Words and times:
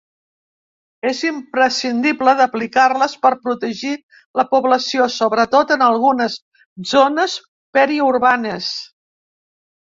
És 1.09 1.17
imprescindible 1.25 2.33
d’aplicar-les 2.39 3.13
per 3.25 3.31
protegir 3.43 3.91
la 4.41 4.45
població 4.55 5.07
sobretot 5.17 5.75
en 5.77 5.85
algunes 5.89 6.39
zones 6.95 7.37
periurbanes. 7.79 8.73